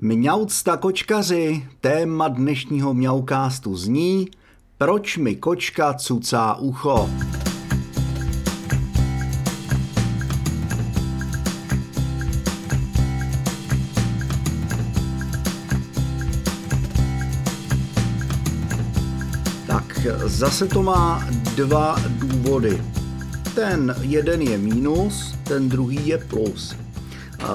Mňaucta 0.00 0.76
kočkaři, 0.76 1.66
téma 1.80 2.28
dnešního 2.28 2.94
mňaukástu 2.94 3.76
zní 3.76 4.28
Proč 4.78 5.16
mi 5.16 5.36
kočka 5.36 5.94
cucá 5.94 6.54
ucho? 6.54 7.10
Tak 19.66 20.06
zase 20.24 20.66
to 20.66 20.82
má 20.82 21.28
dva 21.56 21.96
důvody. 22.08 22.82
Ten 23.54 23.96
jeden 24.00 24.42
je 24.42 24.58
mínus, 24.58 25.34
ten 25.44 25.68
druhý 25.68 26.08
je 26.08 26.18
plus. 26.18 26.76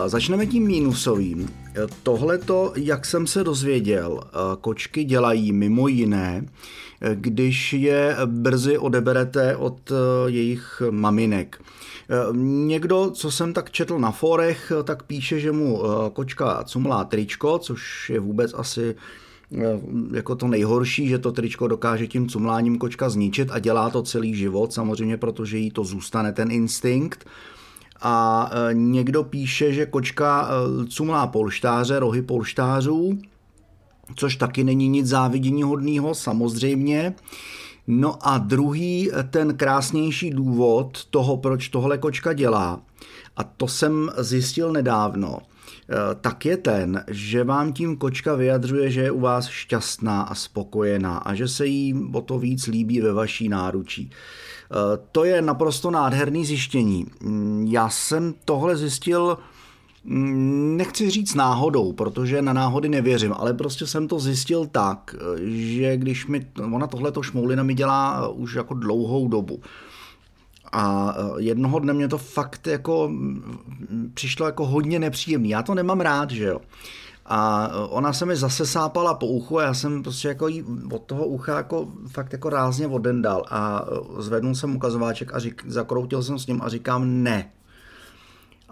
Začneme 0.08 0.46
tím 0.46 0.68
mínusovým. 0.68 1.63
Tohleto, 2.04 2.74
jak 2.76 3.06
jsem 3.06 3.28
se 3.28 3.44
dozvěděl, 3.44 4.20
kočky 4.62 5.04
dělají 5.04 5.52
mimo 5.52 5.88
jiné, 5.88 6.46
když 7.14 7.74
je 7.74 8.18
brzy 8.26 8.78
odeberete 8.78 9.56
od 9.56 9.92
jejich 10.28 10.82
maminek. 10.90 11.62
Někdo, 12.66 13.12
co 13.12 13.32
jsem 13.32 13.54
tak 13.54 13.72
četl 13.72 14.00
na 14.00 14.12
forech, 14.12 14.72
tak 14.84 15.04
píše, 15.04 15.40
že 15.40 15.52
mu 15.52 15.82
kočka 16.14 16.64
cumlá 16.64 17.04
tričko, 17.04 17.60
což 17.60 18.10
je 18.10 18.20
vůbec 18.20 18.54
asi 18.54 18.96
jako 20.14 20.36
to 20.36 20.48
nejhorší, 20.48 21.08
že 21.08 21.20
to 21.20 21.32
tričko 21.32 21.68
dokáže 21.68 22.08
tím 22.08 22.30
cumláním 22.30 22.78
kočka 22.78 23.10
zničit 23.10 23.50
a 23.52 23.60
dělá 23.60 23.90
to 23.90 24.04
celý 24.04 24.36
život, 24.36 24.74
samozřejmě, 24.74 25.18
protože 25.18 25.58
jí 25.58 25.72
to 25.72 25.84
zůstane 25.84 26.34
ten 26.34 26.52
instinkt 26.52 27.26
a 28.04 28.50
e, 28.52 28.74
někdo 28.74 29.24
píše, 29.24 29.74
že 29.74 29.86
kočka 29.86 30.50
e, 30.50 30.86
cumlá 30.86 31.28
polštáře, 31.28 32.00
rohy 32.00 32.22
polštářů, 32.22 33.18
což 34.16 34.36
taky 34.36 34.64
není 34.64 34.88
nic 34.88 35.08
závidění 35.08 35.64
hodného, 35.64 36.16
samozřejmě. 36.16 37.14
No 37.88 38.28
a 38.28 38.38
druhý, 38.38 39.12
ten 39.30 39.58
krásnější 39.58 40.30
důvod 40.30 41.06
toho, 41.06 41.38
proč 41.38 41.70
tohle 41.70 41.98
kočka 41.98 42.34
dělá, 42.34 42.82
a 43.38 43.44
to 43.44 43.68
jsem 43.68 44.12
zjistil 44.18 44.72
nedávno, 44.72 45.38
e, 45.38 46.16
tak 46.16 46.46
je 46.46 46.58
ten, 46.58 47.04
že 47.08 47.44
vám 47.44 47.74
tím 47.74 47.98
kočka 47.98 48.36
vyjadřuje, 48.36 48.92
že 48.92 49.02
je 49.02 49.12
u 49.12 49.20
vás 49.20 49.48
šťastná 49.48 50.22
a 50.22 50.36
spokojená 50.36 51.18
a 51.18 51.34
že 51.34 51.48
se 51.48 51.66
jí 51.66 52.10
o 52.14 52.22
to 52.22 52.40
víc 52.40 52.68
líbí 52.68 53.02
ve 53.02 53.14
vaší 53.14 53.50
náručí. 53.50 54.12
To 55.12 55.24
je 55.24 55.42
naprosto 55.42 55.92
nádherný 55.92 56.46
zjištění. 56.46 57.06
Já 57.66 57.90
jsem 57.90 58.34
tohle 58.46 58.78
zjistil, 58.78 59.38
nechci 60.06 61.10
říct 61.10 61.36
náhodou, 61.36 61.94
protože 61.94 62.42
na 62.42 62.54
náhody 62.54 62.90
nevěřím, 62.90 63.34
ale 63.34 63.54
prostě 63.54 63.88
jsem 63.88 64.08
to 64.08 64.20
zjistil 64.20 64.66
tak, 64.66 65.16
že 65.46 65.98
když 65.98 66.28
mi, 66.28 66.48
ona 66.74 66.88
tohleto 66.88 67.24
šmoulina 67.24 67.64
mi 67.64 67.74
dělá 67.74 68.28
už 68.28 68.54
jako 68.54 68.74
dlouhou 68.74 69.28
dobu. 69.28 69.60
A 70.72 71.16
jednoho 71.38 71.80
dne 71.80 71.94
mě 71.94 72.08
to 72.08 72.18
fakt 72.18 72.68
jako 72.68 73.12
přišlo 74.14 74.46
jako 74.46 74.66
hodně 74.66 75.00
nepříjemný. 75.00 75.50
Já 75.50 75.64
to 75.64 75.76
nemám 75.76 76.00
rád, 76.00 76.32
že 76.32 76.44
jo. 76.44 76.60
A 77.26 77.70
ona 77.90 78.14
se 78.14 78.26
mi 78.26 78.36
zase 78.36 78.66
sápala 78.66 79.14
po 79.14 79.28
uchu 79.28 79.60
a 79.60 79.64
já 79.64 79.74
jsem 79.74 80.04
prostě 80.04 80.28
jako 80.28 80.48
jí 80.48 80.64
od 80.92 81.02
toho 81.02 81.26
ucha 81.26 81.58
jako 81.58 81.88
fakt 82.08 82.34
jako 82.34 82.50
rázně 82.50 82.88
odendal 82.88 83.46
a 83.50 83.86
zvednul 84.18 84.56
jsem 84.56 84.76
ukazováček 84.76 85.34
a 85.34 85.40
řík, 85.40 85.64
zakroutil 85.68 86.24
jsem 86.24 86.40
s 86.40 86.48
ním 86.48 86.62
a 86.62 86.70
říkám 86.70 87.24
ne. 87.24 87.50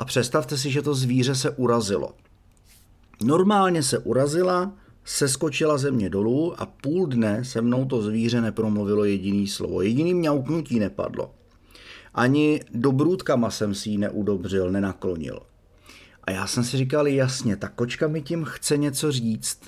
A 0.01 0.05
představte 0.05 0.57
si, 0.57 0.71
že 0.71 0.81
to 0.81 0.95
zvíře 0.95 1.35
se 1.35 1.49
urazilo. 1.49 2.13
Normálně 3.23 3.83
se 3.83 3.99
urazila, 3.99 4.71
seskočila 5.05 5.77
ze 5.77 5.91
mě 5.91 6.09
dolů 6.09 6.61
a 6.61 6.65
půl 6.65 7.07
dne 7.07 7.45
se 7.45 7.61
mnou 7.61 7.85
to 7.85 8.01
zvíře 8.01 8.41
nepromluvilo 8.41 9.03
jediný 9.05 9.47
slovo. 9.47 9.81
Jediný 9.81 10.13
mňauknutí 10.13 10.79
nepadlo. 10.79 11.31
Ani 12.13 12.61
dobrůdkama 12.73 13.51
jsem 13.51 13.75
si 13.75 13.89
ji 13.89 13.97
neudobřil, 13.97 14.71
nenaklonil. 14.71 15.39
A 16.23 16.31
já 16.31 16.47
jsem 16.47 16.63
si 16.63 16.77
říkal, 16.77 17.07
jasně, 17.07 17.55
ta 17.55 17.67
kočka 17.67 18.07
mi 18.07 18.21
tím 18.21 18.43
chce 18.43 18.77
něco 18.77 19.11
říct. 19.11 19.61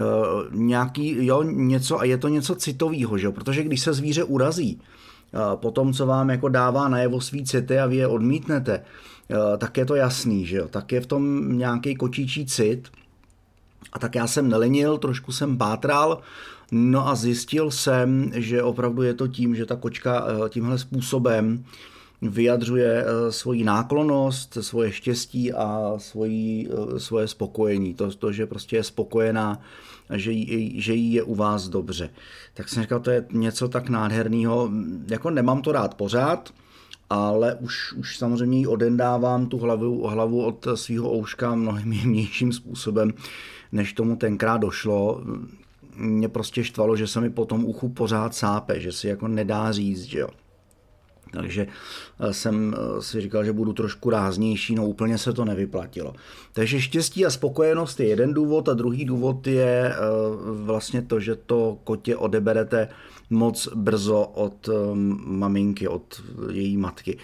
Uh, 0.00 0.54
nějaký, 0.54 1.26
jo, 1.26 1.42
něco, 1.42 2.00
a 2.00 2.04
je 2.04 2.18
to 2.18 2.28
něco 2.28 2.54
citového, 2.54 3.18
že? 3.18 3.30
protože 3.30 3.62
když 3.62 3.80
se 3.80 3.92
zvíře 3.92 4.24
urazí, 4.24 4.80
uh, 5.34 5.60
po 5.60 5.70
tom, 5.70 5.92
co 5.92 6.06
vám 6.06 6.30
jako 6.30 6.48
dává 6.48 6.88
najevo 6.88 7.20
svý 7.20 7.44
city 7.44 7.78
a 7.78 7.86
vy 7.86 7.96
je 7.96 8.06
odmítnete, 8.06 8.84
tak 9.58 9.76
je 9.76 9.84
to 9.84 9.94
jasný, 9.94 10.46
že 10.46 10.56
jo? 10.56 10.68
tak 10.68 10.92
je 10.92 11.00
v 11.00 11.06
tom 11.06 11.58
nějaký 11.58 11.94
kočičí 11.94 12.46
cit. 12.46 12.88
A 13.92 13.98
tak 13.98 14.14
já 14.14 14.26
jsem 14.26 14.48
nelenil, 14.48 14.98
trošku 14.98 15.32
jsem 15.32 15.58
pátral, 15.58 16.20
no 16.72 17.08
a 17.08 17.14
zjistil 17.14 17.70
jsem, 17.70 18.30
že 18.34 18.62
opravdu 18.62 19.02
je 19.02 19.14
to 19.14 19.28
tím, 19.28 19.54
že 19.54 19.66
ta 19.66 19.76
kočka 19.76 20.26
tímhle 20.48 20.78
způsobem 20.78 21.64
vyjadřuje 22.22 23.04
eh, 23.04 23.32
svoji 23.32 23.64
náklonost, 23.64 24.58
svoje 24.60 24.92
štěstí 24.92 25.52
a 25.52 25.94
svoji, 25.98 26.68
eh, 26.70 27.00
svoje 27.00 27.28
spokojení. 27.28 27.94
To, 27.94 28.10
to, 28.12 28.32
že 28.32 28.46
prostě 28.46 28.76
je 28.76 28.84
spokojená, 28.84 29.60
že 30.14 30.32
jí, 30.32 30.80
že 30.80 30.94
jí 30.94 31.12
je 31.12 31.22
u 31.22 31.34
vás 31.34 31.68
dobře. 31.68 32.10
Tak 32.54 32.68
jsem 32.68 32.82
říkal, 32.82 33.00
to 33.00 33.10
je 33.10 33.26
něco 33.32 33.68
tak 33.68 33.88
nádherného. 33.88 34.70
Jako 35.10 35.30
nemám 35.30 35.62
to 35.62 35.72
rád 35.72 35.94
pořád, 35.94 36.50
ale 37.10 37.54
už, 37.54 37.92
už 37.92 38.18
samozřejmě 38.18 38.58
jí 38.58 38.66
odendávám 38.66 39.46
tu 39.46 39.58
hlavu, 39.58 40.06
hlavu 40.06 40.44
od 40.44 40.66
svého 40.74 41.12
ouška 41.12 41.54
mnohem 41.54 41.92
jemnějším 41.92 42.52
způsobem, 42.52 43.12
než 43.72 43.92
tomu 43.92 44.16
tenkrát 44.16 44.58
došlo. 44.58 45.22
Mě 45.96 46.28
prostě 46.28 46.64
štvalo, 46.64 46.96
že 46.96 47.06
se 47.06 47.20
mi 47.20 47.30
po 47.30 47.44
tom 47.44 47.64
uchu 47.64 47.88
pořád 47.88 48.34
sápe, 48.34 48.80
že 48.80 48.92
si 48.92 49.08
jako 49.08 49.28
nedá 49.28 49.72
říct, 49.72 50.02
že 50.02 50.18
jo. 50.18 50.28
Takže 51.32 51.66
eh, 52.20 52.32
jsem 52.32 52.74
eh, 52.74 53.02
si 53.02 53.20
říkal, 53.20 53.44
že 53.44 53.52
budu 53.52 53.72
trošku 53.72 54.10
ráznější, 54.10 54.74
no 54.74 54.86
úplně 54.86 55.18
se 55.18 55.32
to 55.32 55.44
nevyplatilo. 55.44 56.14
Takže 56.52 56.80
štěstí 56.80 57.26
a 57.26 57.30
spokojenost 57.30 58.00
je 58.00 58.06
jeden 58.06 58.34
důvod 58.34 58.68
a 58.68 58.74
druhý 58.74 59.04
důvod 59.04 59.46
je 59.46 59.92
eh, 59.92 59.96
vlastně 60.52 61.02
to, 61.02 61.20
že 61.20 61.34
to 61.34 61.78
kotě 61.84 62.16
odeberete 62.16 62.88
moc 63.30 63.68
brzo 63.74 64.22
od 64.22 64.68
maminky, 65.24 65.88
od 65.88 66.22
její 66.50 66.76
matky. 66.76 67.18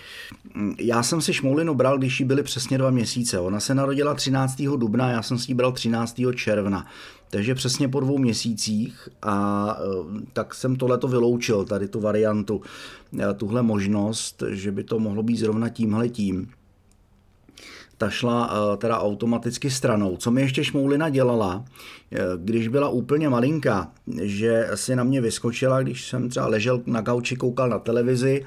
Já 0.79 1.03
jsem 1.03 1.21
si 1.21 1.33
šmoulinu 1.33 1.75
bral, 1.75 1.99
když 1.99 2.21
jí 2.21 2.27
byly 2.27 2.43
přesně 2.43 2.79
dva 2.79 2.91
měsíce. 2.91 3.39
Ona 3.41 3.61
se 3.61 3.75
narodila 3.75 4.15
13. 4.15 4.63
dubna, 4.77 5.11
já 5.11 5.23
jsem 5.23 5.39
si 5.39 5.51
ji 5.51 5.55
bral 5.55 5.73
13. 5.73 6.21
června. 6.35 6.87
Takže 7.35 7.55
přesně 7.55 7.89
po 7.89 8.01
dvou 8.01 8.19
měsících 8.19 9.09
a 9.23 9.77
tak 10.33 10.55
jsem 10.55 10.77
tohleto 10.77 11.09
vyloučil, 11.09 11.65
tady 11.65 11.89
tu 11.89 12.01
variantu. 12.01 12.63
Eh, 13.19 13.35
tuhle 13.35 13.63
možnost, 13.63 14.43
že 14.51 14.73
by 14.73 14.85
to 14.85 14.99
mohlo 14.99 15.23
být 15.23 15.37
zrovna 15.37 15.69
tímhle 15.69 16.09
tím. 16.09 16.51
Ta 17.99 18.11
šla 18.11 18.51
eh, 18.53 18.77
teda 18.77 18.99
automaticky 18.99 19.71
stranou. 19.71 20.17
Co 20.17 20.31
mi 20.31 20.41
ještě 20.41 20.65
Šmoulina 20.65 21.09
dělala, 21.09 21.65
eh, 22.13 22.19
když 22.37 22.69
byla 22.69 22.89
úplně 22.89 23.29
malinká, 23.29 23.93
že 24.23 24.69
si 24.75 24.97
na 24.97 25.05
mě 25.05 25.21
vyskočila, 25.21 25.83
když 25.83 26.09
jsem 26.09 26.29
třeba 26.29 26.47
ležel 26.47 26.83
na 26.87 27.01
gauči, 27.01 27.37
koukal 27.37 27.69
na 27.69 27.79
televizi 27.79 28.47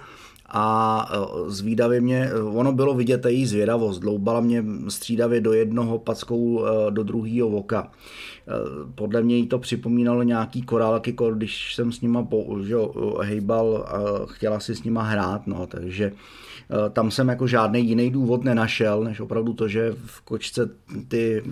a 0.49 1.09
zvídavě 1.47 2.01
mě, 2.01 2.29
ono 2.53 2.71
bylo 2.71 2.93
vidět 2.93 3.25
její 3.25 3.45
zvědavost, 3.45 4.01
dloubala 4.01 4.41
mě 4.41 4.63
střídavě 4.87 5.41
do 5.41 5.53
jednoho 5.53 5.99
packou 5.99 6.65
do 6.89 7.03
druhého 7.03 7.49
voka. 7.49 7.91
Podle 8.95 9.21
mě 9.21 9.37
jí 9.37 9.47
to 9.47 9.59
připomínalo 9.59 10.23
nějaký 10.23 10.61
korálky, 10.61 11.15
když 11.33 11.75
jsem 11.75 11.91
s 11.91 12.01
nima 12.01 12.27
že, 12.61 12.75
hejbal 13.21 13.85
a 13.87 14.25
chtěla 14.25 14.59
si 14.59 14.75
s 14.75 14.83
nima 14.83 15.01
hrát, 15.01 15.47
no, 15.47 15.67
takže 15.67 16.05
e, 16.05 16.89
tam 16.89 17.11
jsem 17.11 17.27
jako 17.27 17.47
žádný 17.47 17.87
jiný 17.87 18.11
důvod 18.11 18.43
nenašel, 18.43 19.03
než 19.03 19.19
opravdu 19.19 19.53
to, 19.53 19.67
že 19.67 19.95
v 20.05 20.21
kočce 20.21 20.69
ty 21.07 21.43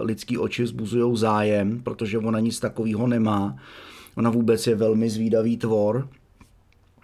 lidský 0.00 0.38
oči 0.38 0.62
vzbuzují 0.62 1.16
zájem, 1.16 1.80
protože 1.80 2.18
ona 2.18 2.40
nic 2.40 2.60
takového 2.60 3.06
nemá. 3.06 3.56
Ona 4.16 4.30
vůbec 4.30 4.66
je 4.66 4.74
velmi 4.74 5.10
zvídavý 5.10 5.56
tvor, 5.56 6.08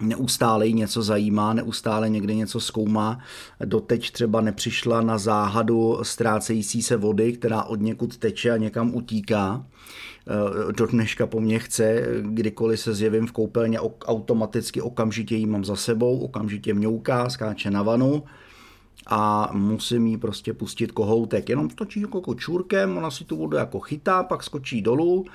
neustále 0.01 0.67
jí 0.67 0.73
něco 0.73 1.01
zajímá, 1.01 1.53
neustále 1.53 2.09
někde 2.09 2.35
něco 2.35 2.59
zkoumá. 2.59 3.19
Doteď 3.65 4.11
třeba 4.11 4.41
nepřišla 4.41 5.01
na 5.01 5.17
záhadu 5.17 5.99
ztrácející 6.03 6.81
se 6.81 6.97
vody, 6.97 7.33
která 7.33 7.63
od 7.63 7.81
někud 7.81 8.17
teče 8.17 8.51
a 8.51 8.57
někam 8.57 8.95
utíká. 8.95 9.65
Eh, 10.27 10.73
do 10.73 10.87
dneška 10.87 11.27
po 11.27 11.41
mně 11.41 11.59
chce, 11.59 12.05
kdykoliv 12.21 12.79
se 12.79 12.93
zjevím 12.93 13.27
v 13.27 13.31
koupelně, 13.31 13.79
automaticky 14.05 14.81
okamžitě 14.81 15.35
jí 15.35 15.45
mám 15.45 15.65
za 15.65 15.75
sebou, 15.75 16.19
okamžitě 16.19 16.73
mňouká, 16.73 17.29
skáče 17.29 17.71
na 17.71 17.83
vanu 17.83 18.23
a 19.07 19.49
musím 19.53 20.07
jí 20.07 20.17
prostě 20.17 20.53
pustit 20.53 20.91
kohoutek. 20.91 21.49
Jenom 21.49 21.69
točí 21.69 22.01
jako 22.01 22.21
kočůrkem, 22.21 22.97
ona 22.97 23.11
si 23.11 23.23
tu 23.23 23.37
vodu 23.37 23.57
jako 23.57 23.79
chytá, 23.79 24.23
pak 24.23 24.43
skočí 24.43 24.81
dolů, 24.81 25.25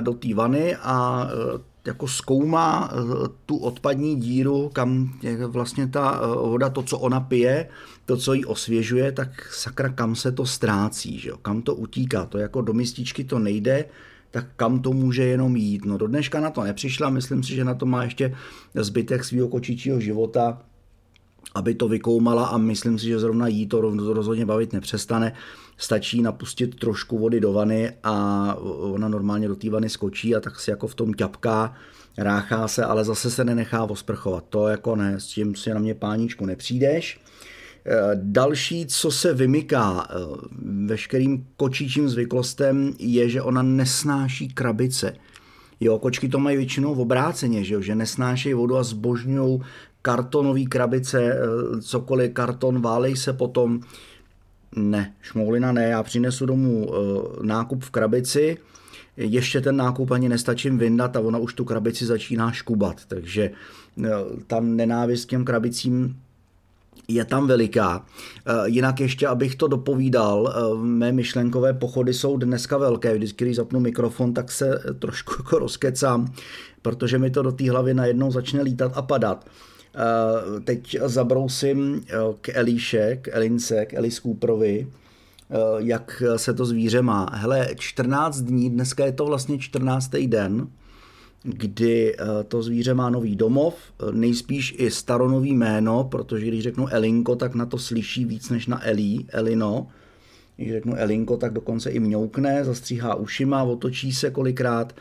do 0.00 0.12
té 0.14 0.34
vany 0.34 0.76
a 0.76 1.28
jako 1.86 2.08
zkoumá 2.08 2.90
tu 3.46 3.56
odpadní 3.56 4.16
díru, 4.16 4.70
kam 4.72 5.18
vlastně 5.46 5.88
ta 5.88 6.20
voda, 6.36 6.70
to, 6.70 6.82
co 6.82 6.98
ona 6.98 7.20
pije, 7.20 7.68
to, 8.06 8.16
co 8.16 8.32
jí 8.32 8.44
osvěžuje, 8.44 9.12
tak 9.12 9.52
sakra, 9.52 9.88
kam 9.88 10.16
se 10.16 10.32
to 10.32 10.46
ztrácí, 10.46 11.18
že 11.18 11.28
jo? 11.28 11.36
kam 11.36 11.62
to 11.62 11.74
utíká. 11.74 12.26
To 12.26 12.38
jako 12.38 12.62
do 12.62 12.72
mističky 12.72 13.24
to 13.24 13.38
nejde, 13.38 13.84
tak 14.30 14.46
kam 14.56 14.80
to 14.80 14.92
může 14.92 15.24
jenom 15.24 15.56
jít. 15.56 15.84
No 15.84 15.98
do 15.98 16.06
dneška 16.06 16.40
na 16.40 16.50
to 16.50 16.62
nepřišla, 16.62 17.10
myslím 17.10 17.42
si, 17.42 17.54
že 17.54 17.64
na 17.64 17.74
to 17.74 17.86
má 17.86 18.04
ještě 18.04 18.34
zbytek 18.74 19.24
svého 19.24 19.48
kočičího 19.48 20.00
života, 20.00 20.58
aby 21.54 21.74
to 21.74 21.88
vykoumala 21.88 22.46
a 22.46 22.58
myslím 22.58 22.98
si, 22.98 23.06
že 23.06 23.18
zrovna 23.18 23.48
jí 23.48 23.66
to 23.66 23.80
rozhodně 24.14 24.46
bavit 24.46 24.72
nepřestane. 24.72 25.32
Stačí 25.76 26.22
napustit 26.22 26.74
trošku 26.74 27.18
vody 27.18 27.40
do 27.40 27.52
vany 27.52 27.92
a 28.02 28.56
ona 28.80 29.08
normálně 29.08 29.48
do 29.48 29.56
té 29.56 29.70
vany 29.70 29.88
skočí 29.88 30.34
a 30.34 30.40
tak 30.40 30.60
si 30.60 30.70
jako 30.70 30.86
v 30.86 30.94
tom 30.94 31.14
ťapká, 31.14 31.74
ráchá 32.18 32.68
se, 32.68 32.84
ale 32.84 33.04
zase 33.04 33.30
se 33.30 33.44
nenechá 33.44 33.84
osprchovat. 33.84 34.44
To 34.48 34.68
jako 34.68 34.96
ne, 34.96 35.20
s 35.20 35.26
tím 35.26 35.54
si 35.54 35.70
na 35.70 35.80
mě 35.80 35.94
páničku 35.94 36.46
nepřijdeš. 36.46 37.20
Eh, 37.86 38.10
další, 38.14 38.86
co 38.86 39.10
se 39.10 39.34
vymyká 39.34 40.08
eh, 40.10 40.14
veškerým 40.86 41.46
kočičím 41.56 42.08
zvyklostem, 42.08 42.92
je, 42.98 43.28
že 43.28 43.42
ona 43.42 43.62
nesnáší 43.62 44.48
krabice. 44.48 45.16
Jo, 45.80 45.98
kočky 45.98 46.28
to 46.28 46.38
mají 46.38 46.56
většinou 46.56 46.94
v 46.94 47.00
obráceně, 47.00 47.64
že, 47.64 47.74
jo? 47.74 47.80
že 47.80 47.94
nesnášejí 47.94 48.54
vodu 48.54 48.76
a 48.76 48.82
zbožňují 48.82 49.60
kartonové 50.02 50.64
krabice, 50.64 51.22
eh, 51.22 51.80
cokoliv 51.80 52.32
karton, 52.32 52.80
válej 52.80 53.16
se 53.16 53.32
potom. 53.32 53.80
Ne, 54.76 55.14
šmoulina 55.20 55.72
ne, 55.72 55.88
já 55.88 56.02
přinesu 56.02 56.46
domů 56.46 56.90
nákup 57.42 57.84
v 57.84 57.90
krabici, 57.90 58.58
ještě 59.16 59.60
ten 59.60 59.76
nákup 59.76 60.10
ani 60.10 60.28
nestačím 60.28 60.78
vyndat 60.78 61.16
a 61.16 61.20
ona 61.20 61.38
už 61.38 61.54
tu 61.54 61.64
krabici 61.64 62.06
začíná 62.06 62.52
škubat, 62.52 63.04
takže 63.08 63.50
tam 64.46 64.76
nenávist 64.76 65.24
k 65.24 65.28
těm 65.28 65.44
krabicím 65.44 66.16
je 67.08 67.24
tam 67.24 67.46
veliká. 67.46 68.04
Eh, 68.46 68.52
jinak 68.64 69.00
ještě, 69.00 69.26
abych 69.26 69.54
to 69.54 69.68
dopovídal, 69.68 70.54
eh, 70.56 70.84
mé 70.84 71.12
myšlenkové 71.12 71.72
pochody 71.72 72.14
jsou 72.14 72.36
dneska 72.36 72.78
velké. 72.78 73.14
Vždycky, 73.14 73.44
když 73.44 73.56
zapnu 73.56 73.80
mikrofon, 73.80 74.34
tak 74.34 74.52
se 74.52 74.80
trošku 74.98 75.34
jako 75.38 75.58
rozkecám, 75.58 76.32
protože 76.82 77.18
mi 77.18 77.30
to 77.30 77.42
do 77.42 77.52
té 77.52 77.70
hlavy 77.70 77.94
najednou 77.94 78.30
začne 78.30 78.62
lítat 78.62 78.92
a 78.94 79.02
padat. 79.02 79.46
Eh, 79.94 80.60
teď 80.60 80.96
zabrousím 81.04 82.04
k 82.40 82.48
Elíše, 82.48 83.18
k 83.22 83.28
Elince, 83.32 83.86
k 83.86 83.94
Elis 83.94 84.20
Cooperovi, 84.20 84.88
jak 85.78 86.22
se 86.36 86.54
to 86.54 86.64
zvíře 86.64 87.02
má. 87.02 87.30
Hele, 87.32 87.68
14 87.78 88.40
dní, 88.40 88.70
dneska 88.70 89.06
je 89.06 89.12
to 89.12 89.24
vlastně 89.24 89.58
14. 89.58 90.10
den, 90.26 90.68
kdy 91.44 92.16
eh, 92.16 92.44
to 92.48 92.62
zvíře 92.62 92.94
má 92.94 93.10
nový 93.10 93.36
domov, 93.36 93.74
eh, 93.74 94.12
nejspíš 94.12 94.74
i 94.78 94.90
staronový 94.90 95.52
jméno, 95.52 96.04
protože 96.04 96.46
když 96.46 96.62
řeknu 96.62 96.88
Elinko, 96.88 97.36
tak 97.36 97.54
na 97.54 97.66
to 97.66 97.78
slyší 97.78 98.24
víc 98.24 98.50
než 98.50 98.66
na 98.66 98.86
Elí, 98.86 99.26
Elino. 99.28 99.86
Když 100.56 100.72
řeknu 100.72 100.94
Elinko, 100.96 101.36
tak 101.36 101.52
dokonce 101.52 101.90
i 101.90 102.00
mňoukne, 102.00 102.64
zastříhá 102.64 103.14
ušima, 103.14 103.62
otočí 103.62 104.12
se 104.12 104.30
kolikrát. 104.30 104.92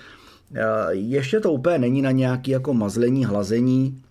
Eh, 0.56 0.64
ještě 0.92 1.40
to 1.40 1.52
úplně 1.52 1.78
není 1.78 2.02
na 2.02 2.12
nějaký 2.12 2.52
jako 2.52 2.74
mazlení, 2.74 3.26
hlazení. 3.26 4.02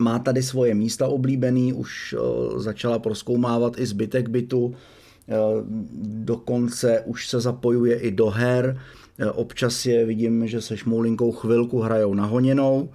Má 0.00 0.18
tady 0.18 0.42
svoje 0.42 0.74
místa 0.74 1.08
oblíbený, 1.08 1.72
už 1.72 2.14
začala 2.56 2.98
proskoumávat 2.98 3.78
i 3.78 3.86
zbytek 3.86 4.28
bytu, 4.28 4.74
dokonce 6.02 7.00
už 7.00 7.28
se 7.28 7.40
zapojuje 7.40 7.98
i 7.98 8.10
do 8.10 8.26
her, 8.26 8.78
Eh, 9.18 9.30
občas 9.30 9.86
je 9.86 10.04
vidím, 10.04 10.48
že 10.48 10.60
se 10.60 10.76
šmoulinkou 10.76 11.32
chvilku 11.32 11.80
hrajou 11.80 12.14
nahoněnou, 12.14 12.88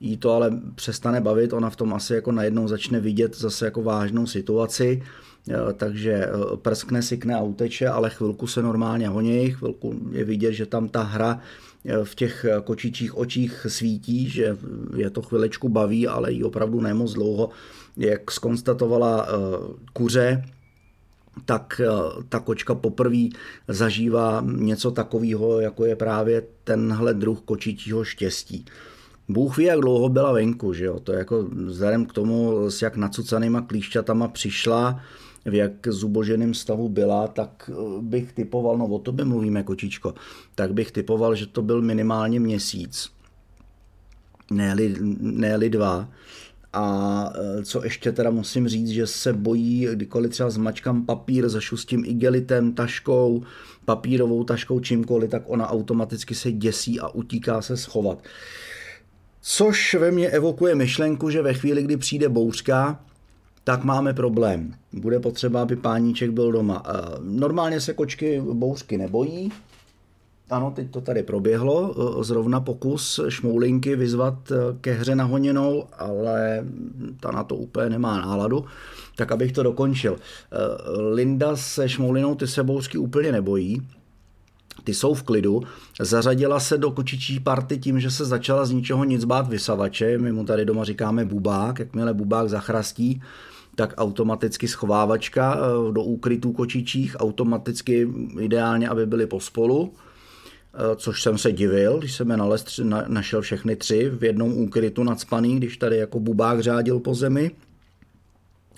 jí 0.00 0.16
to 0.16 0.32
ale 0.32 0.60
přestane 0.74 1.20
bavit, 1.20 1.52
ona 1.52 1.70
v 1.70 1.76
tom 1.76 1.94
asi 1.94 2.14
jako 2.14 2.32
najednou 2.32 2.68
začne 2.68 3.00
vidět 3.00 3.36
zase 3.36 3.64
jako 3.64 3.82
vážnou 3.82 4.26
situaci, 4.26 5.02
eh, 5.50 5.72
takže 5.72 6.12
eh, 6.12 6.56
prskne, 6.56 7.02
sykne 7.02 7.34
a 7.34 7.42
uteče, 7.42 7.88
ale 7.88 8.10
chvilku 8.10 8.46
se 8.46 8.62
normálně 8.62 9.08
honí, 9.08 9.50
chvilku 9.50 9.94
je 10.12 10.24
vidět, 10.24 10.52
že 10.52 10.66
tam 10.66 10.88
ta 10.88 11.02
hra 11.02 11.40
v 12.04 12.14
těch 12.14 12.46
kočičích 12.64 13.16
očích 13.16 13.66
svítí, 13.68 14.28
že 14.30 14.56
je 14.96 15.10
to 15.10 15.22
chvilečku 15.22 15.68
baví, 15.68 16.06
ale 16.06 16.32
jí 16.32 16.44
opravdu 16.44 16.80
nemoc 16.80 17.12
dlouho. 17.12 17.50
Jak 17.96 18.30
skonstatovala 18.30 19.28
kuře, 19.92 20.42
tak 21.44 21.80
eh, 21.84 22.22
ta 22.28 22.40
kočka 22.40 22.74
poprvé 22.74 23.28
zažívá 23.68 24.44
něco 24.46 24.90
takového, 24.90 25.60
jako 25.60 25.84
je 25.84 25.96
právě 25.96 26.42
tenhle 26.64 27.14
druh 27.14 27.40
kočičího 27.40 28.04
štěstí. 28.04 28.64
Bůh 29.28 29.56
ví, 29.56 29.64
jak 29.64 29.80
dlouho 29.80 30.08
byla 30.08 30.32
venku, 30.32 30.72
že 30.72 30.84
jo? 30.84 31.00
To 31.00 31.12
je 31.12 31.18
jako 31.18 31.42
vzhledem 31.66 32.06
k 32.06 32.12
tomu, 32.12 32.70
s 32.70 32.82
jak 32.82 32.96
nacucanýma 32.96 33.60
klíšťatama 33.60 34.28
přišla, 34.28 35.00
v 35.46 35.54
jak 35.54 35.72
zuboženém 35.88 36.54
stavu 36.54 36.88
byla, 36.88 37.28
tak 37.28 37.70
eh, 37.72 38.02
bych 38.02 38.32
typoval, 38.32 38.78
no 38.78 38.86
o 38.86 38.98
tobě 38.98 39.24
mluvíme, 39.24 39.62
kočičko, 39.62 40.14
tak 40.54 40.72
bych 40.72 40.92
typoval, 40.92 41.34
že 41.34 41.46
to 41.46 41.62
byl 41.62 41.82
minimálně 41.82 42.40
měsíc, 42.40 43.10
ne 44.50 45.58
dva. 45.68 46.08
A 46.72 47.32
e, 47.34 47.64
co 47.64 47.84
ještě 47.84 48.12
teda 48.12 48.30
musím 48.30 48.68
říct, 48.68 48.88
že 48.88 49.06
se 49.06 49.32
bojí, 49.32 49.88
kdykoliv 49.92 50.30
třeba 50.30 50.50
zmačkám 50.50 51.06
papír, 51.06 51.48
zašustím 51.48 52.04
igelitem, 52.04 52.72
taškou, 52.72 53.42
papírovou 53.84 54.44
taškou, 54.44 54.80
čímkoliv, 54.80 55.30
tak 55.30 55.42
ona 55.46 55.70
automaticky 55.70 56.34
se 56.34 56.52
děsí 56.52 57.00
a 57.00 57.08
utíká 57.08 57.62
se 57.62 57.76
schovat. 57.76 58.22
Což 59.40 59.94
ve 59.94 60.10
mně 60.10 60.28
evokuje 60.28 60.74
myšlenku, 60.74 61.30
že 61.30 61.42
ve 61.42 61.54
chvíli, 61.54 61.82
kdy 61.82 61.96
přijde 61.96 62.28
bouřka, 62.28 63.04
tak 63.66 63.84
máme 63.84 64.14
problém. 64.14 64.74
Bude 64.92 65.20
potřeba, 65.20 65.62
aby 65.62 65.76
páníček 65.76 66.30
byl 66.30 66.52
doma. 66.52 66.82
E, 66.86 66.92
normálně 67.20 67.80
se 67.80 67.94
kočky 67.94 68.42
bouřky 68.52 68.98
nebojí, 68.98 69.52
ano, 70.50 70.72
teď 70.76 70.90
to 70.90 71.00
tady 71.00 71.22
proběhlo, 71.22 71.94
e, 72.20 72.24
zrovna 72.24 72.60
pokus 72.60 73.20
šmoulinky 73.28 73.96
vyzvat 73.96 74.50
e, 74.50 74.54
ke 74.80 74.92
hře 74.92 75.14
nahoněnou, 75.14 75.84
ale 75.98 76.66
ta 77.20 77.30
na 77.30 77.44
to 77.44 77.56
úplně 77.56 77.90
nemá 77.90 78.20
náladu. 78.20 78.64
Tak 79.16 79.32
abych 79.32 79.52
to 79.52 79.62
dokončil. 79.62 80.16
Linda 81.12 81.56
se 81.56 81.88
šmoulinou 81.88 82.34
ty 82.34 82.46
se 82.46 82.62
bouřky 82.62 82.98
úplně 82.98 83.32
nebojí, 83.32 83.82
ty 84.84 84.94
jsou 84.94 85.14
v 85.14 85.22
klidu. 85.22 85.62
Zařadila 86.00 86.60
se 86.60 86.78
do 86.78 86.90
kočičí 86.90 87.40
party 87.40 87.78
tím, 87.78 88.00
že 88.00 88.10
se 88.10 88.24
začala 88.24 88.66
z 88.66 88.70
ničeho 88.70 89.04
nic 89.04 89.24
bát 89.24 89.48
vysavače. 89.48 90.18
My 90.18 90.32
mu 90.32 90.44
tady 90.44 90.64
doma 90.64 90.84
říkáme 90.84 91.24
bubák. 91.24 91.78
Jakmile 91.78 92.14
bubák 92.14 92.48
zachrastí, 92.48 93.22
tak 93.76 93.94
automaticky 93.96 94.68
schovávačka 94.68 95.58
do 95.92 96.02
úkrytů 96.02 96.52
kočičích, 96.52 97.16
automaticky 97.18 98.08
ideálně, 98.40 98.88
aby 98.88 99.06
byly 99.06 99.26
pospolu. 99.26 99.92
Eh, 100.78 100.96
což 100.96 101.22
jsem 101.22 101.38
se 101.38 101.52
divil, 101.52 101.98
když 101.98 102.14
jsem 102.14 102.30
je 102.30 102.36
nalez, 102.36 102.80
na, 102.82 103.04
našel 103.08 103.42
všechny 103.42 103.76
tři 103.76 104.10
v 104.10 104.24
jednom 104.24 104.52
úkrytu 104.52 105.04
nadspaný, 105.04 105.56
když 105.56 105.76
tady 105.76 105.96
jako 105.96 106.20
bubák 106.20 106.60
řádil 106.60 107.00
po 107.00 107.14
zemi 107.14 107.50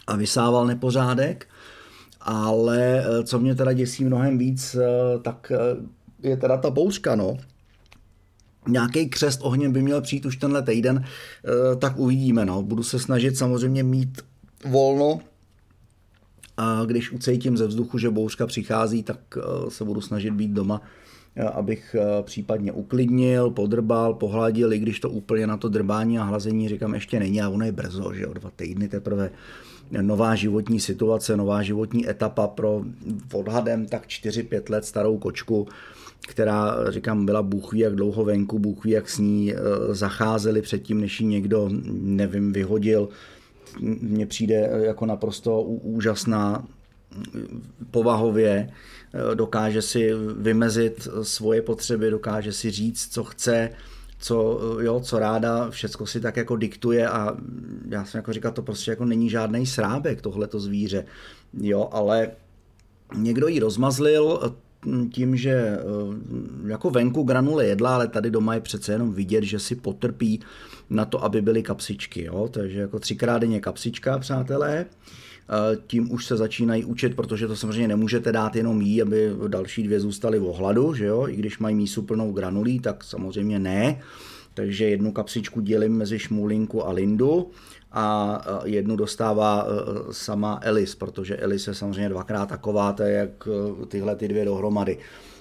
a 0.06 0.16
vysával 0.16 0.66
nepořádek. 0.66 1.46
Ale 2.20 3.04
eh, 3.04 3.24
co 3.24 3.38
mě 3.38 3.54
teda 3.54 3.72
děsí 3.72 4.04
mnohem 4.04 4.38
víc, 4.38 4.74
eh, 4.74 5.18
tak 5.22 5.52
je 6.22 6.36
teda 6.36 6.56
ta 6.56 6.70
bouřka, 6.70 7.16
no. 7.16 7.36
Nějaký 8.68 9.08
křest 9.08 9.40
ohněm 9.42 9.72
by 9.72 9.82
měl 9.82 10.00
přijít 10.00 10.26
už 10.26 10.36
tenhle 10.36 10.62
týden, 10.62 11.04
tak 11.78 11.98
uvidíme, 11.98 12.44
no. 12.44 12.62
Budu 12.62 12.82
se 12.82 12.98
snažit 12.98 13.36
samozřejmě 13.36 13.82
mít 13.82 14.22
volno, 14.64 15.20
a 16.56 16.84
když 16.84 17.12
ucejtím 17.12 17.56
ze 17.56 17.66
vzduchu, 17.66 17.98
že 17.98 18.10
bouřka 18.10 18.46
přichází, 18.46 19.02
tak 19.02 19.18
se 19.68 19.84
budu 19.84 20.00
snažit 20.00 20.30
být 20.30 20.50
doma 20.50 20.82
abych 21.46 21.96
eh, 21.98 22.22
případně 22.22 22.72
uklidnil, 22.72 23.50
podrbal, 23.50 24.14
pohladil, 24.14 24.72
i 24.72 24.78
když 24.78 25.00
to 25.00 25.10
úplně 25.10 25.46
na 25.46 25.56
to 25.56 25.68
drbání 25.68 26.18
a 26.18 26.22
hlazení 26.22 26.68
říkám 26.68 26.94
ještě 26.94 27.18
není, 27.18 27.42
a 27.42 27.48
ono 27.48 27.64
je 27.64 27.72
brzo, 27.72 28.12
že 28.14 28.26
o 28.26 28.32
dva 28.32 28.50
týdny 28.56 28.88
teprve 28.88 29.30
nová 30.00 30.34
životní 30.34 30.80
situace, 30.80 31.36
nová 31.36 31.62
životní 31.62 32.08
etapa 32.10 32.46
pro 32.46 32.82
odhadem 33.32 33.86
tak 33.86 34.06
4-5 34.06 34.62
let 34.70 34.84
starou 34.84 35.18
kočku, 35.18 35.68
která, 36.28 36.76
říkám, 36.88 37.26
byla 37.26 37.42
Bůh 37.42 37.72
ví 37.72 37.78
jak 37.78 37.94
dlouho 37.94 38.24
venku, 38.24 38.58
Bůh 38.58 38.84
ví 38.84 38.90
jak 38.90 39.08
s 39.08 39.18
ní 39.18 39.54
eh, 39.54 39.58
zacházeli 39.94 40.62
předtím, 40.62 41.00
než 41.00 41.20
ji 41.20 41.26
někdo, 41.26 41.70
nevím, 42.00 42.52
vyhodil. 42.52 43.08
Mně 43.80 44.26
přijde 44.26 44.70
jako 44.82 45.06
naprosto 45.06 45.62
úžasná 45.62 46.66
povahově, 47.90 48.68
Eh, 49.14 49.34
dokáže 49.34 49.82
si 49.82 50.10
vymezit 50.36 51.08
svoje 51.22 51.62
potřeby, 51.62 52.10
dokáže 52.10 52.52
si 52.52 52.70
říct, 52.70 53.12
co 53.12 53.24
chce, 53.24 53.70
co, 54.18 54.60
eh, 54.80 54.84
jo, 54.84 55.00
co 55.00 55.18
ráda, 55.18 55.70
všecko 55.70 56.06
si 56.06 56.20
tak 56.20 56.36
jako 56.36 56.56
diktuje 56.56 57.08
a 57.08 57.36
já 57.88 58.04
jsem 58.04 58.18
jako 58.18 58.32
říkal, 58.32 58.52
to 58.52 58.62
prostě 58.62 58.90
jako 58.90 59.04
není 59.04 59.30
žádný 59.30 59.66
srábek 59.66 60.22
tohleto 60.22 60.60
zvíře, 60.60 61.04
jo, 61.60 61.88
ale 61.92 62.30
někdo 63.16 63.48
ji 63.48 63.60
rozmazlil, 63.60 64.56
tím, 65.10 65.36
že 65.36 65.52
eh, 65.52 65.78
jako 66.66 66.90
venku 66.90 67.22
granule 67.22 67.66
jedla, 67.66 67.94
ale 67.94 68.08
tady 68.08 68.30
doma 68.30 68.54
je 68.54 68.60
přece 68.60 68.92
jenom 68.92 69.12
vidět, 69.12 69.44
že 69.44 69.58
si 69.58 69.74
potrpí 69.74 70.40
na 70.90 71.04
to, 71.04 71.24
aby 71.24 71.42
byly 71.42 71.62
kapsičky. 71.62 72.24
Jo? 72.24 72.48
Takže 72.52 72.80
jako 72.80 72.98
třikrát 72.98 73.38
denně 73.38 73.60
kapsička, 73.60 74.18
přátelé. 74.18 74.86
Eh, 75.50 75.76
tím 75.86 76.12
už 76.12 76.26
se 76.26 76.36
začínají 76.36 76.84
učit, 76.84 77.16
protože 77.16 77.48
to 77.48 77.56
samozřejmě 77.56 77.88
nemůžete 77.88 78.32
dát 78.32 78.56
jenom 78.56 78.80
jí, 78.80 79.02
aby 79.02 79.32
další 79.48 79.82
dvě 79.82 80.00
zůstaly 80.00 80.38
v 80.38 80.44
ohladu, 80.44 80.94
že 80.94 81.04
jo? 81.04 81.28
I 81.28 81.36
když 81.36 81.58
mají 81.58 81.76
mísu 81.76 82.02
plnou 82.02 82.32
granulí, 82.32 82.80
tak 82.80 83.04
samozřejmě 83.04 83.58
ne. 83.58 84.00
Takže 84.58 84.88
jednu 84.88 85.12
kapsičku 85.12 85.60
dělím 85.60 85.92
mezi 85.92 86.18
Šmulinku 86.18 86.86
a 86.86 86.92
Lindu 86.92 87.50
a 87.92 88.40
jednu 88.64 88.96
dostává 88.96 89.66
e, 89.66 90.12
sama 90.12 90.60
Elis, 90.62 90.94
Protože 90.94 91.36
Elis 91.36 91.66
je 91.66 91.74
samozřejmě 91.74 92.08
dvakrát 92.08 92.48
taková, 92.48 92.92
to 92.92 93.02
je 93.02 93.12
jak 93.12 93.48
e, 93.82 93.86
tyhle 93.86 94.16
ty 94.16 94.28
dvě 94.28 94.44
dohromady. 94.44 94.98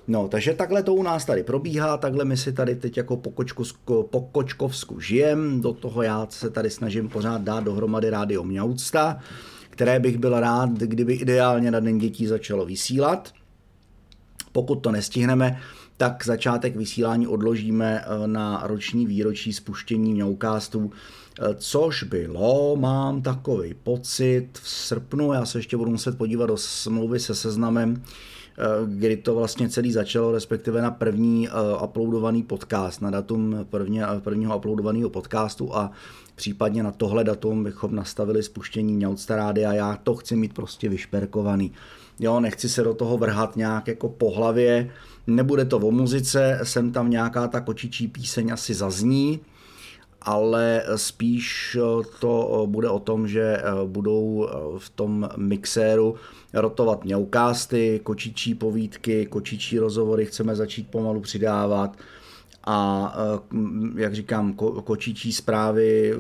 No, 0.08 0.28
takže 0.28 0.54
takhle 0.54 0.84
to 0.84 0.94
u 0.94 1.04
nás 1.04 1.26
tady 1.26 1.44
probíhá, 1.44 1.98
takhle 1.98 2.26
my 2.26 2.38
si 2.38 2.54
tady 2.54 2.76
teď 2.76 2.98
jako 2.98 3.18
po, 3.18 3.32
kočku, 3.32 3.64
po 4.04 4.22
Kočkovsku 4.22 5.00
žijem, 5.00 5.62
do 5.62 5.74
toho 5.74 6.02
já 6.02 6.28
se 6.30 6.50
tady 6.50 6.70
snažím 6.70 7.10
pořád 7.10 7.42
dát 7.42 7.64
dohromady 7.64 8.10
rádio 8.10 8.44
Mňaucta, 8.44 9.20
které 9.70 10.00
bych 10.00 10.18
byl 10.18 10.40
rád, 10.40 10.70
kdyby 10.70 11.14
ideálně 11.14 11.72
na 11.72 11.80
Den 11.80 11.98
dětí 11.98 12.28
začalo 12.28 12.66
vysílat. 12.66 13.34
Pokud 14.52 14.76
to 14.76 14.92
nestihneme, 14.92 15.60
tak 15.98 16.26
začátek 16.26 16.76
vysílání 16.76 17.28
odložíme 17.28 18.02
e, 18.02 18.28
na 18.28 18.62
roční 18.64 19.06
výročí 19.06 19.54
spuštění 19.54 20.14
Mňaukástů 20.14 20.92
což 21.56 22.04
bylo, 22.04 22.76
mám 22.76 23.22
takový 23.22 23.74
pocit, 23.74 24.50
v 24.54 24.70
srpnu, 24.70 25.34
já 25.34 25.46
se 25.46 25.58
ještě 25.58 25.78
budu 25.78 25.92
muset 25.92 26.18
podívat 26.18 26.46
do 26.46 26.58
smlouvy 26.58 27.20
se 27.20 27.36
seznamem, 27.36 28.04
eh, 28.04 28.37
kdy 28.86 29.18
to 29.18 29.36
vlastně 29.36 29.70
celý 29.70 29.92
začalo, 29.92 30.32
respektive 30.32 30.82
na 30.82 30.92
první 30.92 31.50
uh, 31.50 31.84
uploadovaný 31.84 32.44
podcast, 32.44 33.02
na 33.02 33.10
datum 33.10 33.66
prvně, 33.70 34.04
prvního 34.20 34.58
uploadovaného 34.58 35.10
podcastu 35.10 35.76
a 35.76 35.92
případně 36.36 36.84
na 36.84 36.92
tohle 36.92 37.24
datum 37.24 37.64
bychom 37.64 37.96
nastavili 37.96 38.44
spuštění 38.44 38.94
Mňaucta 38.94 39.50
a 39.50 39.74
já 39.74 39.98
to 40.04 40.16
chci 40.16 40.36
mít 40.36 40.54
prostě 40.54 40.90
vyšperkovaný. 40.90 41.72
Jo, 42.20 42.40
nechci 42.40 42.70
se 42.70 42.84
do 42.84 42.94
toho 42.94 43.18
vrhat 43.18 43.56
nějak 43.56 43.88
jako 43.88 44.10
po 44.10 44.32
hlavě, 44.32 44.90
nebude 45.28 45.66
to 45.66 45.78
o 45.78 45.92
muzice, 45.92 46.60
sem 46.64 46.92
tam 46.92 47.10
nějaká 47.10 47.48
ta 47.48 47.62
kočičí 47.62 48.08
píseň 48.08 48.54
asi 48.54 48.74
zazní, 48.74 49.40
ale 50.22 50.84
spíš 50.96 51.78
to 52.20 52.64
bude 52.70 52.90
o 52.90 53.00
tom, 53.00 53.28
že 53.28 53.62
budou 53.86 54.50
v 54.78 54.90
tom 54.90 55.30
mixéru 55.38 56.16
rotovat 56.54 57.06
mňaukásty, 57.06 58.00
kočičí 58.04 58.56
povídky, 58.56 59.26
kočičí 59.26 59.80
rozhovory 59.80 60.26
chceme 60.26 60.56
začít 60.56 60.88
pomalu 60.88 61.22
přidávat 61.22 61.98
a 62.66 63.14
jak 63.96 64.16
říkám, 64.16 64.54
ko, 64.54 64.82
kočičí 64.82 65.34
zprávy, 65.34 66.14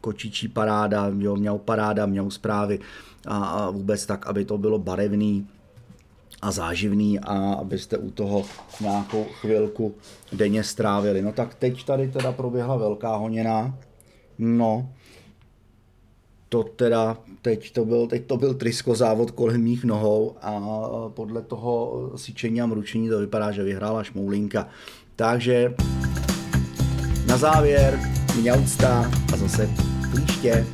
kočičí 0.00 0.48
paráda, 0.48 1.10
jo, 1.18 1.58
paráda, 1.58 2.06
mňau 2.06 2.30
zprávy 2.30 2.78
a 3.26 3.70
vůbec 3.70 4.06
tak, 4.06 4.26
aby 4.26 4.44
to 4.44 4.58
bylo 4.58 4.78
barevný, 4.78 5.46
a 6.42 6.50
záživný 6.50 7.18
a 7.18 7.52
abyste 7.52 7.98
u 7.98 8.10
toho 8.10 8.44
nějakou 8.80 9.24
chvilku 9.24 9.94
denně 10.32 10.64
strávili. 10.64 11.22
No 11.22 11.32
tak 11.32 11.54
teď 11.54 11.84
tady 11.84 12.08
teda 12.08 12.32
proběhla 12.32 12.76
velká 12.76 13.16
honěna. 13.16 13.78
No, 14.38 14.88
to 16.48 16.62
teda, 16.62 17.16
teď 17.42 17.72
to 17.72 17.84
byl, 17.84 18.06
teď 18.06 18.26
to 18.26 18.36
byl 18.36 18.54
trisko 18.54 18.94
závod 18.94 19.30
kolem 19.30 19.62
mých 19.62 19.84
nohou 19.84 20.36
a 20.42 20.60
podle 21.08 21.42
toho 21.42 22.10
sičení 22.16 22.60
a 22.60 22.66
mručení 22.66 23.08
to 23.08 23.18
vypadá, 23.18 23.52
že 23.52 23.62
vyhrála 23.62 24.04
Šmoulinka. 24.04 24.68
Takže 25.16 25.74
na 27.26 27.36
závěr, 27.36 28.00
mě 28.40 28.52
a 28.52 29.36
zase 29.36 29.70
příště. 30.14 30.66